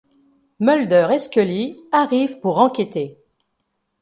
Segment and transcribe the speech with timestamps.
[0.59, 3.19] Mulder et Scully arrivent pour enquêter.